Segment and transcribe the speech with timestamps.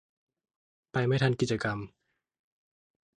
[0.91, 1.79] ไปไม่ทันกิจกรรม